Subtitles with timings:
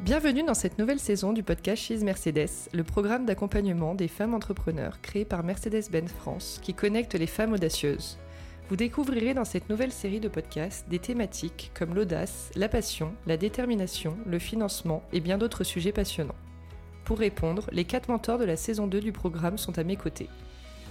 [0.00, 5.02] Bienvenue dans cette nouvelle saison du podcast She's Mercedes, le programme d'accompagnement des femmes entrepreneurs
[5.02, 8.18] créé par Mercedes-Benz France qui connecte les femmes audacieuses.
[8.70, 13.36] Vous découvrirez dans cette nouvelle série de podcasts des thématiques comme l'audace, la passion, la
[13.36, 16.34] détermination, le financement et bien d'autres sujets passionnants.
[17.04, 20.30] Pour répondre, les quatre mentors de la saison 2 du programme sont à mes côtés.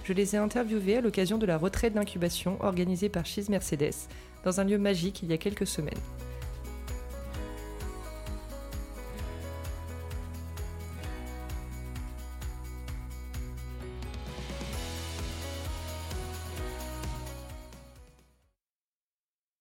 [0.08, 4.08] Je les ai interviewés à l'occasion de la retraite d'incubation organisée par She's Mercedes
[4.42, 5.92] dans un lieu magique il y a quelques semaines.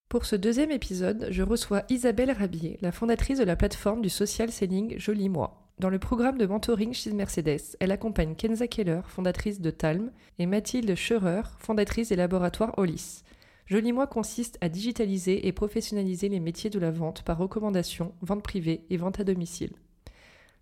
[0.08, 4.50] Pour ce deuxième épisode, je reçois Isabelle Rabier, la fondatrice de la plateforme du social
[4.50, 5.67] selling Joli Moi.
[5.80, 10.48] Dans le programme de mentoring chez Mercedes, elle accompagne Kenza Keller, fondatrice de Talm, et
[10.48, 13.22] Mathilde Scherer, fondatrice des laboratoires Olis.
[13.68, 18.42] Joli Moi consiste à digitaliser et professionnaliser les métiers de la vente par recommandation, vente
[18.42, 19.74] privée et vente à domicile.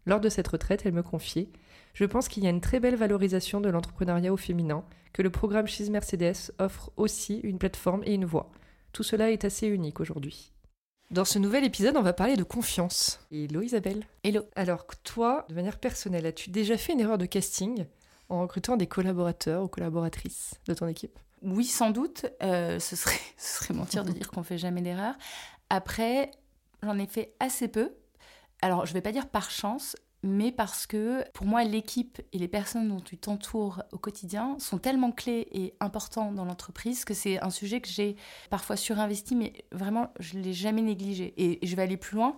[0.05, 1.47] Lors de cette retraite, elle me confiait
[1.93, 5.29] Je pense qu'il y a une très belle valorisation de l'entrepreneuriat au féminin, que le
[5.29, 8.51] programme chez Mercedes offre aussi une plateforme et une voie.
[8.91, 10.51] Tout cela est assez unique aujourd'hui.
[11.11, 13.19] Dans ce nouvel épisode, on va parler de confiance.
[13.31, 14.03] Hello Isabelle.
[14.23, 14.41] Hello.
[14.55, 17.85] Alors toi, de manière personnelle, as-tu déjà fait une erreur de casting
[18.27, 21.19] en recrutant des collaborateurs ou collaboratrices de ton équipe?
[21.43, 22.25] Oui, sans doute.
[22.41, 25.13] Euh, ce, serait, ce serait mentir de dire qu'on fait jamais d'erreur.
[25.69, 26.31] Après,
[26.81, 27.93] j'en ai fait assez peu.
[28.63, 29.95] Alors, je vais pas dire par chance,
[30.25, 34.79] mais parce que pour moi, l'équipe et les personnes dont tu t'entoures au quotidien sont
[34.79, 38.15] tellement clés et importants dans l'entreprise que c'est un sujet que j'ai
[38.49, 41.33] parfois surinvesti, mais vraiment, je ne l'ai jamais négligé.
[41.37, 42.33] Et je vais aller plus loin.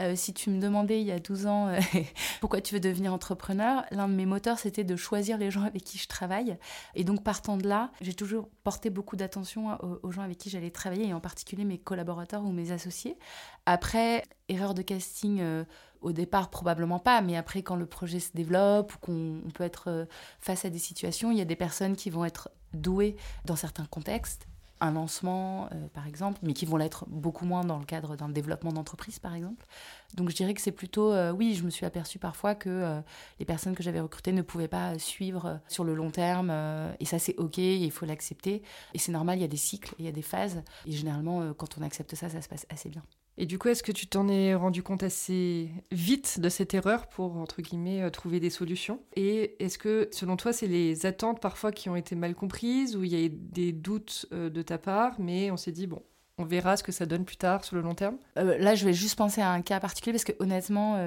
[0.00, 1.78] Euh, si tu me demandais il y a 12 ans euh,
[2.40, 5.84] pourquoi tu veux devenir entrepreneur, l'un de mes moteurs c'était de choisir les gens avec
[5.84, 6.56] qui je travaille.
[6.94, 10.70] Et donc partant de là, j'ai toujours porté beaucoup d'attention aux, gens avec qui j'allais
[10.70, 13.18] travailler et en particulier mes collaborateurs ou mes associés.
[13.66, 15.64] Après, erreur de casting, euh,
[16.00, 20.06] au départ probablement pas, mais après quand le projet se développe ou qu'on peut être
[20.40, 23.84] face à des situations, il y a des personnes qui vont être douées dans certains
[23.84, 24.46] contextes
[24.80, 28.28] un lancement, euh, par exemple, mais qui vont l'être beaucoup moins dans le cadre d'un
[28.28, 29.66] développement d'entreprise, par exemple.
[30.14, 33.00] Donc je dirais que c'est plutôt, euh, oui, je me suis aperçue parfois que euh,
[33.38, 36.50] les personnes que j'avais recrutées ne pouvaient pas suivre sur le long terme,
[36.98, 38.62] et ça c'est ok, il faut l'accepter.
[38.94, 41.52] Et c'est normal, il y a des cycles, il y a des phases, et généralement,
[41.54, 43.02] quand on accepte ça, ça se passe assez bien.
[43.40, 47.06] Et du coup, est-ce que tu t'en es rendu compte assez vite de cette erreur
[47.06, 49.00] pour, entre guillemets, euh, trouver des solutions?
[49.16, 53.02] Et est-ce que, selon toi, c'est les attentes parfois qui ont été mal comprises ou
[53.02, 56.02] il y a des doutes euh, de ta part, mais on s'est dit, bon,
[56.36, 58.18] on verra ce que ça donne plus tard sur le long terme?
[58.36, 60.98] Euh, Là, je vais juste penser à un cas particulier parce que honnêtement,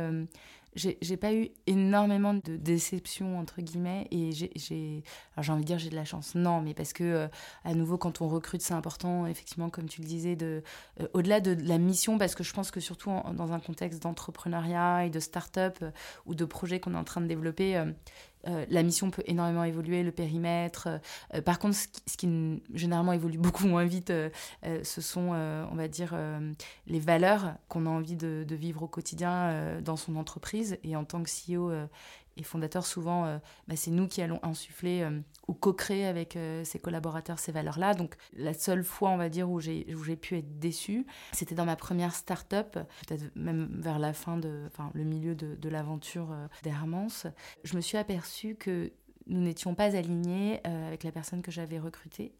[0.76, 5.90] j'ai pas eu énormément de déceptions entre guillemets et j'ai j'ai envie de dire j'ai
[5.90, 6.36] de la chance.
[6.36, 7.28] Non mais parce que euh,
[7.64, 10.64] à nouveau quand on recrute c'est important effectivement comme tu le disais de
[11.02, 15.06] euh, au-delà de, la mission parce que je pense que surtout dans un contexte d'entrepreneuriat
[15.06, 15.92] et de start-up euh,
[16.26, 17.82] ou de projet qu'on est en train de développer
[18.48, 20.90] euh, la mission peut énormément évoluer, le périmètre.
[21.34, 24.30] Euh, par contre, ce qui, généralement évolue beaucoup moins vite, euh,
[24.84, 26.16] ce sont, on va dire,
[26.88, 30.78] les valeurs qu'on a envie de, vivre au quotidien dans son entreprise.
[30.84, 31.72] Et en tant que CEO
[32.38, 35.08] et fondateur, souvent, bah, c'est nous qui allons insuffler
[35.48, 37.94] ou co-créer avec ses collaborateurs ces valeurs-là.
[37.94, 41.76] Donc, la seule fois, on va dire, où j'ai pu être déçue, c'était dans ma
[41.76, 42.74] première start-up,
[43.08, 46.34] peut-être même vers la fin enfin, le milieu de, l'aventure
[46.64, 47.28] d'Hermance.
[47.64, 48.92] Je me suis aperçue que
[49.28, 52.34] nous n'étions pas alignés euh, avec la personne que j'avais recrutée.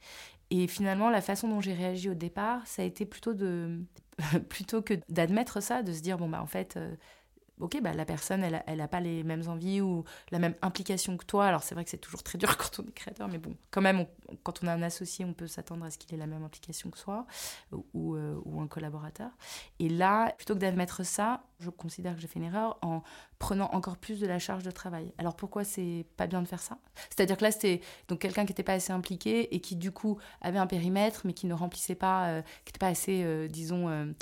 [0.50, 3.80] Et finalement, la façon dont j'ai réagi au départ, ça a été plutôt de
[4.50, 6.96] plutôt que d'admettre ça, de se dire bon bah en fait euh,
[7.64, 11.16] ok, bah, la personne, elle, elle a pas les mêmes envies ou la même implication
[11.16, 11.46] que toi.
[11.46, 13.82] Alors, c'est vrai que c'est toujours très dur quand on est créateur, mais bon, quand
[13.82, 14.06] même,
[14.44, 16.90] quand on a un associé, on peut s'attendre à ce qu'il ait la même implication
[16.90, 17.26] que soi
[17.94, 19.32] ou, euh, ou un collaborateur.
[19.80, 23.02] Et là, plutôt que d'admettre ça, je considère que j'ai fait une erreur en
[23.40, 25.14] prenant encore plus de la charge de travail.
[25.18, 26.78] Alors, pourquoi c'est pas bien de faire ça?
[27.10, 30.18] C'est-à-dire que là, c'était donc quelqu'un qui n'était pas assez impliqué et qui, du coup,
[30.42, 34.14] avait un périmètre, mais qui ne remplissait pas, euh, qui n'était pas assez, euh, disons,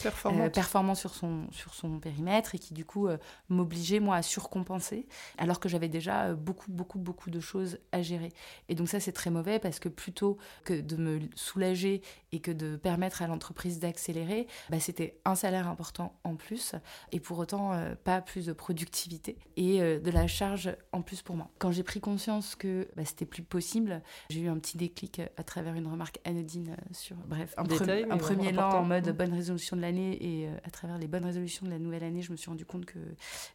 [0.54, 3.08] performant sur son, sur son périmètre et qui, du coup,
[3.50, 8.02] m'obliger, moi, à surcompenser, alors que j'avais déjà euh, beaucoup, beaucoup, beaucoup de choses à
[8.02, 8.32] gérer.
[8.70, 12.02] Et donc ça, c'est très mauvais parce que plutôt que de me soulager
[12.32, 16.76] et que de permettre à l'entreprise d'accélérer, bah, c'était un salaire important en plus
[17.12, 21.22] et pour autant euh, pas plus de productivité et euh, de la charge en plus
[21.22, 21.50] pour moi.
[21.60, 25.44] Quand j'ai pris conscience que bah, c'était plus possible, j'ai eu un petit déclic à
[25.44, 29.12] travers une remarque anodine sur, bref, un, un premier lan en mode mmh.
[29.12, 32.32] bonne résolution de l'année et à travers les bonnes résolutions de la nouvelle année, je
[32.32, 33.00] me suis rendu compte que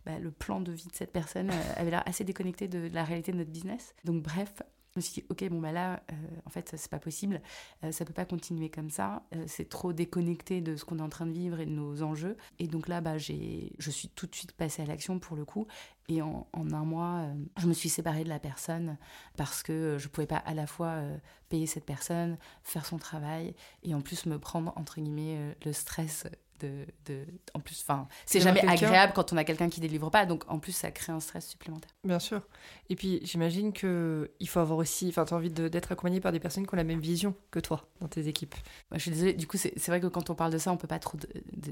[0.04, 3.04] bah, le plan de vie de cette personne euh, avait l'air assez déconnecté de, la
[3.04, 3.94] réalité de notre business.
[4.04, 4.62] Donc bref,
[4.96, 6.14] me suis dit, ok, bon, bah là, euh,
[6.44, 7.40] en fait, c'est pas possible,
[7.84, 11.02] euh, ça peut pas continuer comme ça, euh, c'est trop déconnecté de ce qu'on est
[11.02, 12.36] en train de vivre et de nos enjeux.
[12.58, 15.66] Et donc là, bah, je suis tout de suite passée à l'action pour le coup.
[16.08, 17.26] Et en, en un mois,
[17.58, 18.96] je me suis séparée de la personne
[19.36, 21.00] parce que je pouvais pas à la fois
[21.48, 26.26] payer cette personne, faire son travail et en plus me prendre, entre guillemets, le stress
[26.60, 27.24] de, de,
[27.54, 30.58] en plus enfin c'est jamais agréable quand on a quelqu'un qui délivre pas donc en
[30.58, 31.90] plus ça crée un stress supplémentaire.
[32.04, 32.42] Bien sûr.
[32.88, 36.32] Et puis j'imagine que il faut avoir aussi enfin tu as envie d'être accompagné par
[36.32, 38.54] des personnes qui ont la même vision que toi dans tes équipes.
[38.92, 40.88] Je suis désolée du coup c'est vrai que quand on parle de ça on peut
[40.88, 41.26] pas trop de,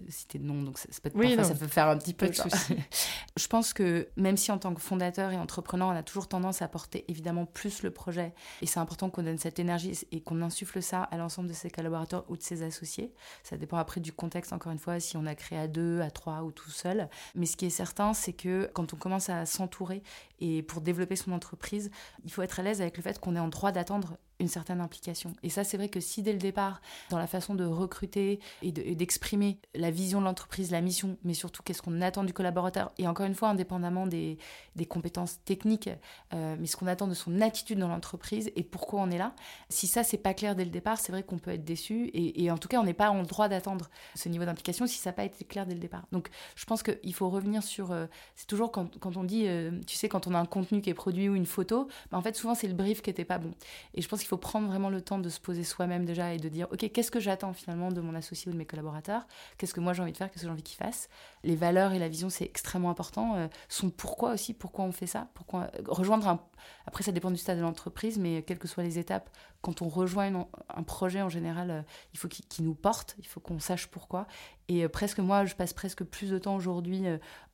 [0.08, 2.34] citer de nom donc ça, peut oui, parfois, ça peut faire un petit peu de
[2.34, 2.76] soucis
[3.36, 6.62] je pense que même si en tant que fondateur et entrepreneur on a toujours tendance
[6.62, 8.32] à porter évidemment plus le projet
[8.62, 11.70] et c'est important qu'on donne cette énergie et qu'on insuffle ça à l'ensemble de ses
[11.70, 13.12] collaborateurs ou de ses associés.
[13.42, 16.10] Ça dépend après du contexte encore une fois si on a créé à deux, à
[16.10, 17.08] trois ou tout seul.
[17.34, 20.02] Mais ce qui est certain, c'est que quand on commence à s'entourer
[20.40, 21.90] et pour développer son entreprise,
[22.24, 24.80] il faut être à l'aise avec le fait qu'on est en droit d'attendre une certaine
[24.80, 25.32] implication.
[25.42, 26.80] Et ça, c'est vrai que si dès le départ,
[27.10, 31.62] dans la façon de recruter et d'exprimer la vision de l'entreprise, la mission, mais surtout
[31.62, 34.38] qu'est-ce qu'on attend du collaborateur, et encore une fois, indépendamment des,
[34.76, 35.90] des compétences techniques,
[36.32, 39.34] euh, mais ce qu'on attend de son attitude dans l'entreprise et pourquoi on est là,
[39.68, 42.10] si ça, c'est pas clair dès le départ, c'est vrai qu'on peut être déçu.
[42.12, 45.10] Et, en tout cas, on n'est pas en droit d'attendre ce niveau d'implication si ça
[45.10, 46.04] n'a pas été clair dès le départ.
[46.12, 47.92] Donc, je pense qu'il faut revenir sur.
[47.92, 50.80] Euh, c'est toujours quand, quand, on dit, euh, tu sais, quand on a un contenu
[50.80, 53.24] qui est produit ou une photo, bah, en fait, souvent, c'est le brief qui n'était
[53.24, 53.52] pas bon.
[53.94, 56.38] Et je pense il faut prendre vraiment le temps de se poser soi-même déjà et
[56.38, 59.26] de dire, OK, qu'est-ce que j'attends finalement de mon associé ou de mes collaborateurs?
[59.58, 60.30] Qu'est-ce que moi j'ai envie de faire?
[60.30, 61.08] Qu'est-ce que j'ai envie qu'ils fassent
[61.42, 63.36] Les valeurs et la vision, c'est extrêmement important.
[63.36, 65.28] Euh, son pourquoi aussi, pourquoi on fait ça?
[65.34, 66.40] Pourquoi euh, rejoindre un...
[66.86, 69.30] Après, ça dépend du stade de l'entreprise, mais quelles que soient les étapes,
[69.60, 71.82] quand on rejoint un projet en général, euh,
[72.12, 74.26] il faut qu'il nous porte, il faut qu'on sache pourquoi.
[74.68, 77.02] Et presque moi, je passe presque plus de temps aujourd'hui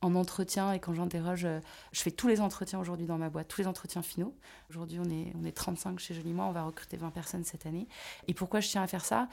[0.01, 1.45] en entretien et quand j'interroge,
[1.91, 4.33] je fais tous les entretiens aujourd'hui dans ma boîte, tous les entretiens finaux.
[4.69, 7.65] Aujourd'hui, on est, on est 35 chez Joli Moi, on va recruter 20 personnes cette
[7.65, 7.87] année.
[8.27, 9.27] Et pourquoi je tiens à faire ça?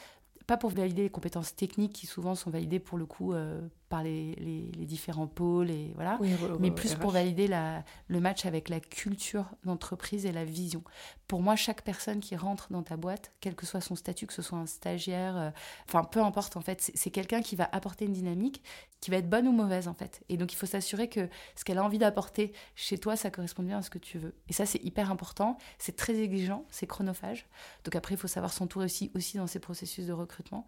[0.49, 4.03] Pas pour valider les compétences techniques qui souvent sont validées pour le coup euh, par
[4.03, 6.19] les, les, différents pôles, et voilà,
[6.61, 10.83] mais plus pour valider la, le match avec la culture d'entreprise et la vision.
[11.27, 14.33] Pour moi, chaque personne qui rentre dans ta boîte, quel que soit son statut, que
[14.33, 15.51] ce soit un stagiaire, euh,
[15.87, 18.63] enfin peu importe en fait, c'est quelqu'un qui va apporter une dynamique
[19.01, 20.23] qui va être bonne ou mauvaise en fait.
[20.29, 23.63] Et donc il faut s'assurer que ce qu'elle a envie d'apporter chez toi, ça correspond
[23.63, 24.35] bien à ce que tu veux.
[24.49, 27.47] Et ça c'est hyper important, c'est très exigeant, c'est chronophage.
[27.85, 30.67] Donc après il faut savoir s'entourer aussi, aussi dans ces processus de recrutement.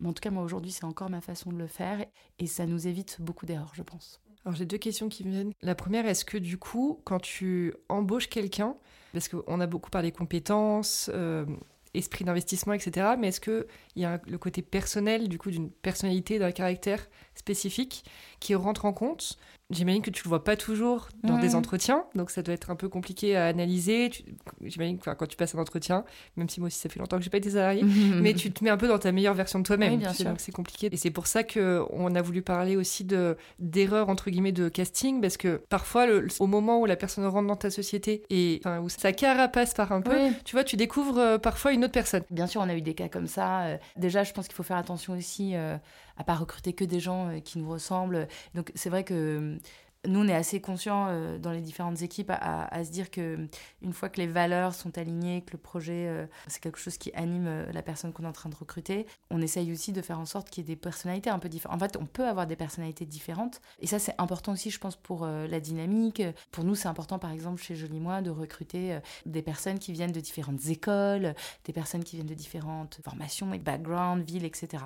[0.00, 2.04] Mais en tout cas moi aujourd'hui c'est encore ma façon de le faire
[2.38, 4.20] et ça nous évite beaucoup d'erreurs, je pense.
[4.44, 5.52] Alors j'ai deux questions qui me viennent.
[5.62, 8.74] La première, est-ce que du coup, quand tu embauches quelqu'un,
[9.12, 11.44] parce qu'on a beaucoup parlé compétences, euh,
[11.94, 13.66] esprit d'investissement, etc., mais est-ce qu'il
[13.96, 18.04] y a le côté personnel, du coup, d'une personnalité, d'un caractère spécifique
[18.38, 19.38] qui rentre en compte
[19.70, 22.76] J'imagine que tu le vois pas toujours dans des entretiens, donc ça doit être un
[22.76, 24.10] peu compliqué à analyser.
[24.62, 26.04] J'imagine que quand tu passes un entretien,
[26.36, 27.82] même si moi aussi ça fait longtemps que j'ai pas été salarié,
[28.20, 30.00] mais tu te mets un peu dans ta meilleure version de toi-même.
[30.00, 30.88] donc c'est compliqué.
[30.92, 34.68] Et c'est pour ça que on a voulu parler aussi de d'erreurs entre guillemets de
[34.68, 36.06] casting, parce que parfois
[36.38, 40.00] au moment où la personne rentre dans ta société et où sa carapace part un
[40.00, 42.22] peu, tu vois, tu découvres euh, parfois une autre personne.
[42.30, 43.62] Bien sûr, on a eu des cas comme ça.
[43.62, 45.54] Euh, déjà, je pense qu'il faut faire attention aussi.
[45.54, 45.76] Euh,
[46.20, 48.28] à pas recruter que des gens euh, qui nous ressemblent.
[48.54, 49.58] Donc c'est vrai que
[50.08, 53.46] nous, on est assez conscients euh, dans les différentes équipes à, se dire que
[53.82, 57.12] une fois que les valeurs sont alignées, que le projet, euh, c'est quelque chose qui
[57.12, 60.18] anime euh, la personne qu'on est en train de recruter, on essaye aussi de faire
[60.18, 61.76] en sorte qu'il y ait des personnalités un peu différentes.
[61.76, 63.60] En fait, on peut avoir des personnalités différentes.
[63.80, 66.22] Et ça, c'est important aussi, je pense, pour la dynamique.
[66.50, 70.12] Pour nous, c'est important, par exemple, chez Joli Moi, de recruter des personnes qui viennent
[70.12, 74.84] de différentes écoles, des personnes qui viennent de différentes formations et backgrounds, villes, etc.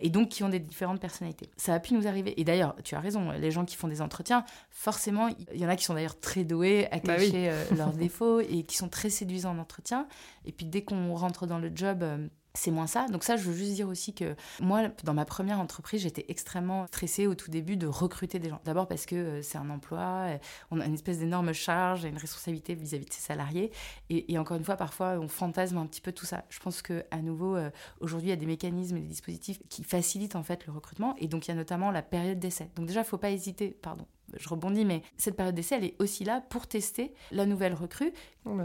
[0.00, 1.50] et donc, qui ont des différentes personnalités.
[1.56, 2.38] Ça a pu nous arriver.
[2.40, 5.68] Et d'ailleurs, tu as raison, les gens qui font des entretiens, forcément, il y en
[5.68, 8.88] a qui sont d'ailleurs très doués à bah cacher euh, leurs défauts et qui sont
[8.88, 10.06] très séduisants en entretien.
[10.46, 13.06] Et puis dès qu'on rentre dans le job, euh, c'est moins ça.
[13.08, 16.86] Donc ça, je veux juste dire aussi que moi, dans ma première entreprise, j'étais extrêmement
[16.86, 18.60] stressée au tout début de recruter des gens.
[18.64, 20.28] D'abord parce que euh, c'est un emploi,
[20.70, 23.70] on a une espèce d'énorme charge et une responsabilité vis-à-vis de ses salariés.
[24.08, 26.44] Et, encore une fois, parfois, on fantasme un petit peu tout ça.
[26.48, 27.56] Je pense que à nouveau,
[28.00, 31.14] aujourd'hui, il y a des mécanismes et des dispositifs qui facilitent en fait le recrutement.
[31.18, 32.70] Et donc, il y a notamment la période d'essai.
[32.76, 34.06] Donc déjà, il ne faut pas hésiter, pardon,
[34.38, 38.12] je rebondis, mais cette période d'essai, elle est aussi là pour tester la nouvelle recrue,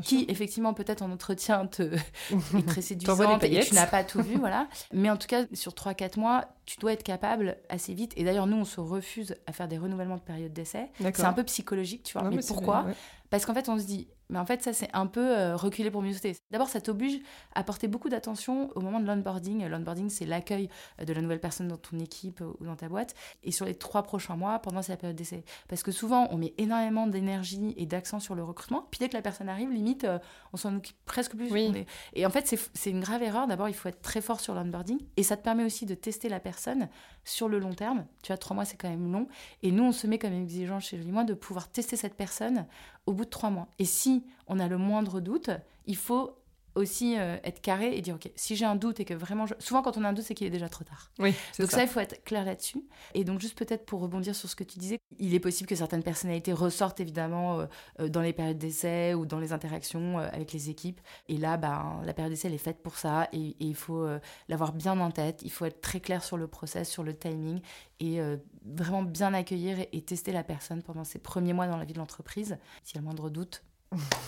[0.03, 1.83] qui effectivement peut-être en entretien te
[2.31, 4.67] est très séduisante et tu n'as pas tout vu, voilà.
[4.93, 8.13] Mais en tout cas, sur 3-4 mois, tu dois être capable assez vite.
[8.15, 10.89] Et d'ailleurs, nous, on se refuse à faire des renouvellements de période d'essai.
[10.99, 12.29] C'est un peu psychologique, tu vois.
[12.29, 12.85] mais, pourquoi?
[13.29, 15.91] Parce qu'en fait, on se dit, Mais en fait, ça, c'est un peu euh, reculer
[15.91, 16.35] pour mieux sauter.
[16.51, 17.19] D'abord, ça t'oblige
[17.53, 19.65] à porter beaucoup d'attention au moment de l'onboarding.
[19.67, 20.69] L'onboarding, c'est l'accueil
[21.03, 23.15] de la nouvelle personne dans ton équipe ou dans ta boîte.
[23.43, 25.43] Et sur les trois prochains mois, pendant sa période d'essai.
[25.67, 28.87] Parce que souvent, on met énormément d'énergie et d'accent sur le recrutement.
[28.91, 30.19] Puis dès que la personne arrive, limite, euh,
[30.53, 31.51] on s'en occupe presque plus.
[31.51, 31.85] Oui.
[32.13, 33.47] Et en fait, c'est une grave erreur.
[33.47, 34.99] D'abord, il faut être très fort sur l'onboarding.
[35.17, 36.89] Et ça te permet aussi de tester la personne
[37.23, 38.05] sur le long terme.
[38.23, 39.27] Tu vois, trois mois, c'est quand même long.
[39.63, 42.65] Et nous, on se met comme exigence chez Jolie Moi de pouvoir tester cette personne
[43.05, 43.67] au bout de trois mois.
[43.79, 45.49] Et si on a le moindre doute,
[45.85, 46.37] il faut
[46.75, 49.81] aussi euh, être carré et dire ok si j'ai un doute et que vraiment souvent
[49.81, 51.11] quand on a un doute c'est qu'il est déjà trop tard.
[51.19, 51.81] Oui donc ça.
[51.81, 52.83] il faut être clair là-dessus.
[53.13, 55.75] Et donc juste peut-être pour rebondir sur ce que tu disais il est possible que
[55.75, 57.65] certaines personnalités ressortent évidemment euh,
[58.01, 61.01] euh, dans les périodes d'essai ou dans les interactions avec les équipes.
[61.29, 63.27] Et là ben la période d'essai elle est faite pour ça.
[63.31, 64.07] Et, et il faut
[64.49, 65.41] l'avoir bien en tête.
[65.43, 67.61] Il faut être très clair sur le process sur le timing
[67.99, 68.19] et
[68.65, 71.93] vraiment bien accueillir et, et tester la personne pendant ses premiers mois dans la vie
[71.93, 72.57] de l'entreprise.
[72.83, 73.63] S'il y a le moindre doute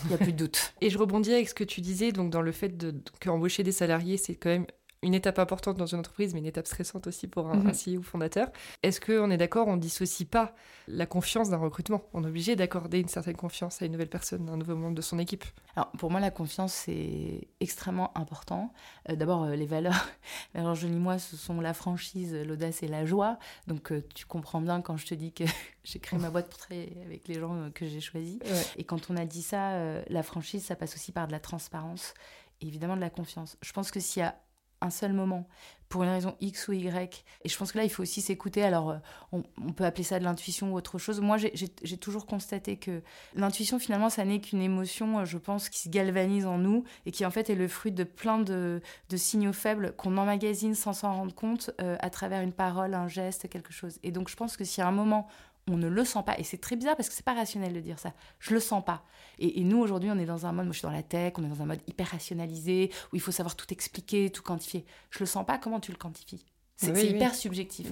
[0.04, 0.74] il n'y a plus de doute.
[0.82, 3.72] Et je rebondis avec ce que tu disais, donc dans le fait de, qu'embaucher des
[3.72, 4.68] salariés, c'est quand même
[5.04, 7.72] une étape importante dans une entreprise, mais une étape stressante aussi pour un, mhm.
[7.72, 8.50] CEO fondateur.
[8.82, 10.56] Est-ce qu'on est d'accord, on ne dissocie pas
[10.88, 12.04] la confiance d'un recrutement?
[12.14, 15.02] On est obligé d'accorder une certaine confiance à une nouvelle personne, un nouveau membre de
[15.02, 15.44] son équipe.
[15.76, 18.74] Alors pour moi, la confiance, c'est extrêmement important.
[19.10, 20.08] Euh, d'abord, euh, les valeurs.
[20.56, 23.38] Alors, je dis moi, ce sont la franchise, l'audace et la joie.
[23.68, 25.44] Donc euh, tu comprends bien quand je te dis que
[25.84, 28.40] j'ai créé ma boîte pour travailler avec les gens que j'ai choisis.
[28.78, 32.14] Et quand on a dit ça, la franchise, ça passe aussi par de la transparence
[32.62, 33.58] et évidemment de la confiance.
[33.62, 34.36] Je pense que s'il y a
[34.82, 35.48] un seul moment,
[35.90, 37.24] pour une raison X ou Y.
[37.44, 38.64] Et je pense que là, il faut aussi s'écouter.
[38.64, 38.98] Alors, euh,
[39.32, 39.42] on,
[39.72, 41.22] peut appeler ça de l'intuition ou autre chose.
[41.22, 43.02] Moi, j'ai toujours constaté que
[43.36, 47.12] l'intuition, finalement, ça n'est qu'une émotion, euh, je pense, qui se galvanise en nous et
[47.12, 48.82] qui, en fait, est le fruit de plein de,
[49.16, 53.50] signaux faibles qu'on emmagasine sans s'en rendre compte euh, à travers une parole, un geste,
[53.50, 54.00] quelque chose.
[54.04, 55.28] Et donc, je pense que y a un moment
[55.68, 56.38] on ne le sent pas.
[56.40, 58.14] Et c'est très bizarre parce que c'est pas rationnel de dire ça.
[58.40, 59.04] Je le sens pas.
[59.40, 61.44] Et, nous, aujourd'hui, on est dans un mode, moi je suis dans la tech, on
[61.44, 64.86] est dans un mode hyper rationalisé, où il faut savoir tout expliquer, tout quantifier.
[65.10, 66.46] Je le sens pas, comment tu le quantifies?
[66.78, 67.92] C'est hyper subjectif.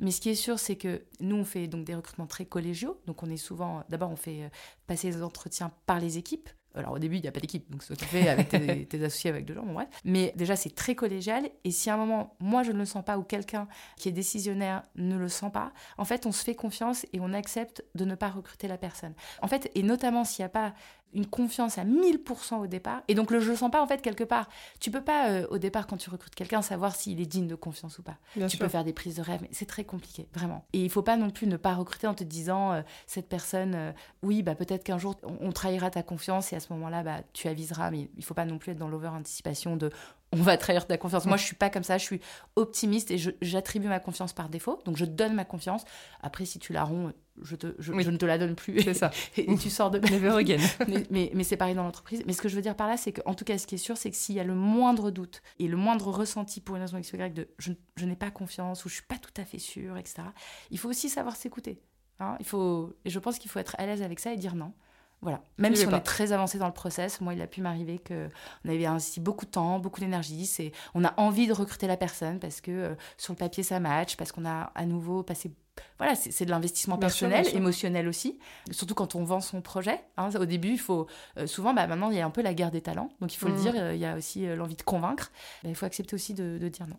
[0.00, 3.00] Mais ce qui est sûr, c'est que nous, on fait donc des recrutements très collégiaux.
[3.06, 3.84] Donc, on est souvent.
[3.88, 4.48] D'abord, on fait euh,
[4.88, 6.48] passer les entretiens par les équipes.
[6.74, 8.48] Alors au début, il n'y a pas d'équipe, donc ce que tu fais avec
[8.88, 9.88] tes, associés, avec deux gens, bon bref.
[10.04, 11.50] Mais déjà, c'est très collégial.
[11.64, 14.12] Et si à un moment, moi, je ne le sens pas, ou quelqu'un qui est
[14.12, 18.04] décisionnaire ne le sent pas, en fait, on se fait confiance et on accepte de
[18.04, 19.14] ne pas recruter la personne.
[19.42, 20.74] En fait, et notamment s'il n'y a pas
[21.12, 23.02] une confiance à 1000% au départ.
[23.08, 24.48] Et donc, le je le sens pas, en fait, quelque part.
[24.78, 27.54] Tu peux pas, euh, au départ, quand tu recrutes quelqu'un, savoir s'il est digne de
[27.54, 28.16] confiance ou pas.
[28.48, 30.64] tu peux faire des prises de rêve, mais c'est très compliqué, vraiment.
[30.72, 33.74] Et il faut pas non plus ne pas recruter en te disant, euh, cette personne,
[33.74, 37.20] euh, oui, bah, peut-être qu'un jour, on, trahira ta confiance et à ce moment-là, bah,
[37.32, 37.90] tu aviseras.
[37.90, 39.90] Mais il faut pas non plus être dans l'over-anticipation de
[40.32, 41.26] on va trahir ta confiance.
[41.26, 41.98] Moi, je suis pas comme ça.
[41.98, 42.20] Je suis
[42.54, 44.80] optimiste et j'attribue ma confiance par défaut.
[44.84, 45.84] Donc, je donne ma confiance.
[46.22, 48.80] Après, si tu la romps, je, te, je, ne te la donne plus.
[48.82, 49.10] C'est ça.
[49.36, 50.64] et, tu sors de Never again.
[51.10, 52.22] mais, mais, c'est pareil dans l'entreprise.
[52.26, 53.78] Mais ce que je veux dire par là, c'est qu'en tout cas, ce qui est
[53.78, 56.82] sûr, c'est que s'il y a le moindre doute et le moindre ressenti pour une
[56.82, 59.34] raison X ou Y de je, je n'ai pas confiance ou je suis pas tout
[59.36, 60.22] à fait sûr, etc.,
[60.70, 61.80] il faut aussi savoir s'écouter.
[62.20, 62.36] Hein.
[62.38, 64.74] il faut, et je pense qu'il faut être à l'aise avec ça et dire non.
[65.22, 65.42] Voilà.
[65.58, 68.68] Même si on est très avancé dans le process, moi, il a pu m'arriver qu'on
[68.68, 70.46] avait investi beaucoup de temps, beaucoup d'énergie.
[70.46, 73.80] C'est, on a envie de recruter la personne parce que euh, sur le papier ça
[73.80, 75.52] match, parce qu'on a à nouveau passé.
[75.98, 78.38] Voilà, c'est, de l'investissement personnel, émotionnel aussi.
[78.70, 80.00] Surtout quand on vend son projet.
[80.16, 80.30] Hein.
[80.38, 81.06] au début, il faut
[81.38, 83.10] euh, souvent, bah, maintenant, il y a un peu la guerre des talents.
[83.20, 83.60] Donc il faut le mmh.
[83.60, 83.74] dire.
[83.76, 85.30] Euh, il y a aussi l'envie de convaincre.
[85.62, 86.96] Bah, il faut accepter aussi de, de dire non.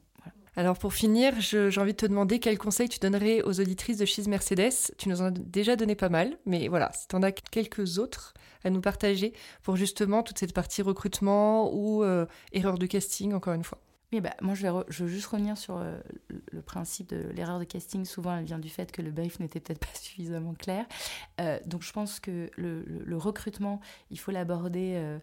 [0.58, 4.05] Alors pour finir, j'ai envie de te demander quel conseil tu donnerais aux auditrices de
[4.05, 4.93] Cheese Mercedes.
[4.98, 8.00] Tu nous en as déjà donné pas mal, mais voilà, si tu en as quelques
[8.00, 8.34] autres
[8.65, 13.53] à nous partager pour justement toute cette partie recrutement ou euh, erreur de casting, encore
[13.53, 13.79] une fois.
[14.13, 15.98] Oui, bah, moi, je vais, je veux juste revenir sur euh,
[16.51, 18.03] le principe de l'erreur de casting.
[18.03, 20.86] Souvent, elle vient du fait que le brief n'était peut-être pas suffisamment clair.
[21.39, 24.96] Euh, donc, je pense que le, recrutement, il faut l'aborder.
[24.96, 25.20] Euh,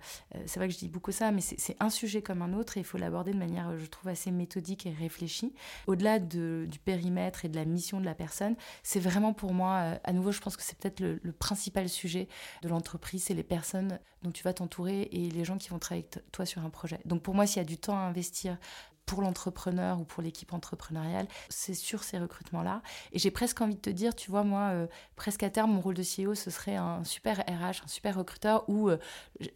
[0.47, 2.80] c'est vrai que je dis beaucoup ça, mais c'est un sujet comme un autre et
[2.80, 5.52] il faut l'aborder de manière, je trouve, assez méthodique et réfléchie.
[5.87, 9.99] Au-delà de, du périmètre et de la mission de la personne, c'est vraiment pour moi,
[10.02, 12.26] à nouveau, je pense que c'est peut-être le, principal sujet
[12.62, 16.06] de l'entreprise c'est les personnes dont tu vas t'entourer et les gens qui vont travailler
[16.12, 17.00] avec toi sur un projet.
[17.04, 18.58] Donc, pour moi, s'il y a du temps à investir,
[19.08, 22.82] pour l'entrepreneur ou pour l'équipe entrepreneuriale, c'est sur ces recrutements-là.
[23.12, 25.80] Et j'ai presque envie de te dire, tu vois, moi, euh, presque à terme, mon
[25.80, 28.98] rôle de CEO, ce serait un super RH, un super recruteur où euh,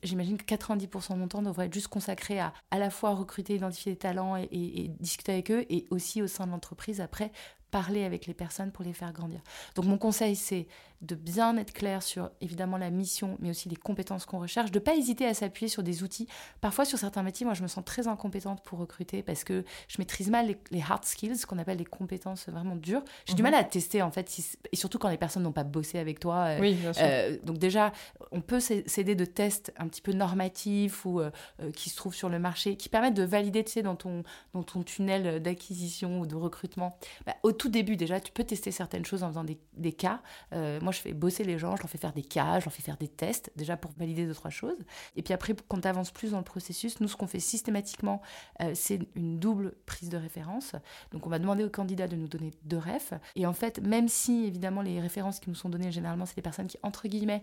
[0.02, 3.56] j'imagine que 90% de mon temps devrait être juste consacré à à la fois recruter,
[3.56, 7.30] identifier des talents et discuter avec eux, et aussi au sein de l'entreprise, après,
[7.72, 9.40] parler avec les personnes pour les faire grandir.
[9.74, 10.68] Donc mon conseil, c'est
[11.02, 14.78] de bien être clair sur évidemment la mission, mais aussi les compétences qu'on recherche, de
[14.78, 16.28] pas hésiter à s'appuyer sur des outils.
[16.60, 19.96] Parfois sur certains métiers, moi je me sens très incompétente pour recruter parce que je
[19.98, 23.02] maîtrise mal les, hard skills, ce qu'on appelle les compétences vraiment dures.
[23.26, 23.50] J'ai du mhm.
[23.50, 24.32] mal à tester en fait,
[24.70, 26.44] et surtout quand les personnes n'ont pas bossé avec toi.
[26.46, 27.02] Euh, oui, bien sûr.
[27.04, 27.92] Euh, donc déjà,
[28.30, 31.30] on peut s'aider de tests un petit peu normatifs ou euh,
[31.74, 34.22] qui se trouvent sur le marché, qui permettent de valider, tu sais, dans ton,
[34.54, 36.96] dans ton tunnel d'acquisition ou de recrutement.
[37.26, 40.20] Bah, au tout début déjà, tu peux tester certaines choses en faisant des, des cas.
[40.52, 42.82] moi, je fais bosser les gens, je leur fais faire des cas, je leur fais
[42.82, 44.78] faire des tests, déjà pour valider deux, trois choses.
[45.16, 48.22] Et puis après, quand tu avances plus dans le processus, nous, ce qu'on fait systématiquement,
[48.60, 50.74] euh, c'est une double prise de référence.
[51.10, 53.14] Donc, on va demander aux candidats de nous donner deux refs.
[53.34, 56.42] Et en fait, même si, évidemment, les références qui nous sont données, généralement, c'est des
[56.42, 57.42] personnes qui, entre guillemets,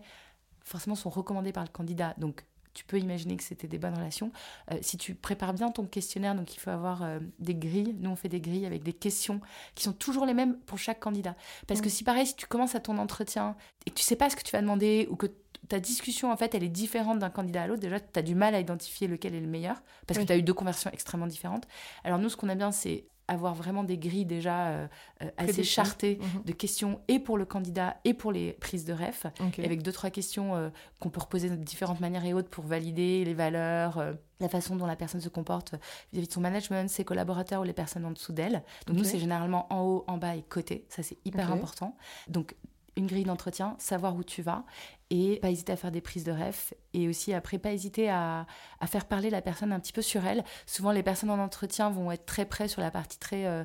[0.64, 2.14] forcément sont recommandées par le candidat.
[2.18, 2.46] Donc,
[2.80, 4.32] tu peux imaginer que c'était des bonnes relations.
[4.72, 7.94] Euh, si tu prépares bien ton questionnaire, donc il faut avoir euh, des grilles.
[8.00, 9.42] Nous, on fait des grilles avec des questions
[9.76, 11.36] qui sont toujours les mêmes pour chaque candidat.
[11.68, 14.30] Parce que si pareil, si tu commences à ton entretien et que tu sais pas
[14.30, 15.28] ce que tu vas demander ou que
[15.68, 18.34] ta discussion, en fait, elle est différente d'un candidat à l'autre, déjà, tu as du
[18.34, 21.28] mal à identifier lequel est le meilleur parce que tu as eu deux conversions extrêmement
[21.28, 21.68] différentes.
[22.06, 24.88] Alors nous, ce qu'on a bien, c'est avoir vraiment des grilles déjà euh,
[25.22, 26.44] euh, assez chartées mhm.
[26.46, 30.10] de questions et pour le candidat et pour les prises de ref, avec deux, trois
[30.10, 30.70] questions euh,
[31.00, 34.04] qu'on peut reposer de différentes manières et autres pour valider les valeurs,
[34.40, 35.74] la façon dont la personne se comporte
[36.12, 38.64] vis-à-vis de son management, ses collaborateurs ou les personnes en dessous d'elle.
[38.88, 40.86] Donc nous, c'est généralement en haut, en bas et côté.
[40.90, 41.96] Ça, c'est hyper important.
[42.28, 42.56] Donc
[43.00, 44.64] une grille d'entretien, savoir où tu vas
[45.10, 48.46] et pas hésiter à faire des prises de ref et aussi après pas hésiter à,
[48.86, 50.44] faire parler la personne un petit peu sur elle.
[50.68, 53.64] Souvent les personnes en entretien vont être très près sur la partie très euh,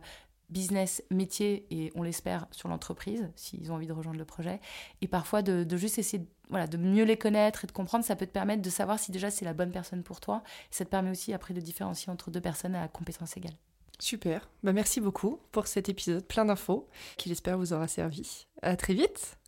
[0.48, 4.60] business, métier et on l'espère sur l'entreprise s'ils ont envie de rejoindre le projet
[5.02, 8.26] et parfois de, juste essayer voilà, de mieux les connaître et de comprendre, ça peut
[8.26, 10.42] te permettre de savoir si déjà c'est la bonne personne pour toi.
[10.70, 13.56] ça te permet aussi après de différencier entre deux personnes à compétences égales.
[14.00, 14.48] Super.
[14.62, 18.46] Bah, merci beaucoup pour cet épisode plein d'infos qui j'espère vous aura servi.
[18.62, 19.38] À très vite.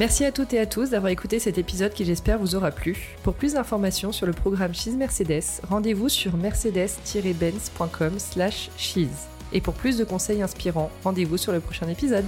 [0.00, 3.14] Merci à toutes et à tous d'avoir écouté cet épisode qui j'espère vous aura plu.
[3.22, 9.28] Pour plus d'informations sur le programme Cheese Mercedes, rendez-vous sur mercedes-benz.com slash cheese.
[9.52, 12.24] Et pour plus de conseils inspirants, rendez-vous sur le prochain épisode.